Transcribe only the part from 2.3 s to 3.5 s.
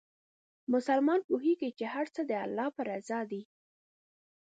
الله په رضا دي.